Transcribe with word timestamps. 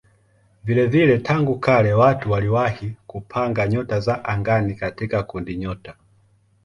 Vilevile 0.63 1.17
tangu 1.17 1.59
kale 1.59 1.93
watu 1.93 2.31
waliwahi 2.31 2.95
kupanga 3.07 3.67
nyota 3.67 3.99
za 3.99 4.25
angani 4.25 4.75
katika 4.75 5.23
kundinyota. 5.23 5.95